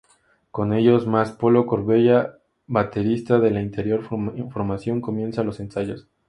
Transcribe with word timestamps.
Con 0.49 0.73
ellos, 0.73 1.05
más 1.05 1.31
Polo 1.31 1.67
Corbella, 1.67 2.39
baterista 2.65 3.37
de 3.39 3.51
la 3.51 3.59
anterior 3.59 4.03
formación, 4.03 4.99
comienzan 4.99 5.45
los 5.45 5.59
ensayos. 5.59 6.09